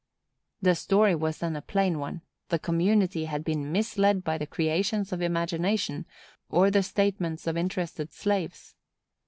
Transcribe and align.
The 0.63 0.73
story 0.73 1.13
was 1.13 1.37
then 1.37 1.55
a 1.55 1.61
plain 1.61 1.99
one; 1.99 2.23
the 2.49 2.57
community 2.57 3.25
had 3.25 3.43
been 3.43 3.71
misled 3.71 4.23
by 4.23 4.39
the 4.39 4.47
creations 4.47 5.13
of 5.13 5.21
imagination, 5.21 6.07
or 6.49 6.71
the 6.71 6.81
statements 6.81 7.45
of 7.45 7.55
interested 7.55 8.11
slaves. 8.11 8.73